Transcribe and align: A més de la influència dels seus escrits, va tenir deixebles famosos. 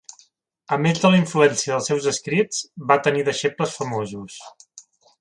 A 0.77 0.79
més 0.85 1.01
de 1.03 1.11
la 1.15 1.19
influència 1.19 1.71
dels 1.75 1.91
seus 1.93 2.09
escrits, 2.13 2.65
va 2.93 3.01
tenir 3.09 3.25
deixebles 3.31 3.81
famosos. 3.83 4.43